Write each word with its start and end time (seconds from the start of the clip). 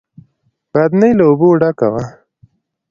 بدنۍ 0.71 1.11
له 1.17 1.23
اوبو 1.29 1.47
ډکه 1.61 1.87
وه. 1.93 2.03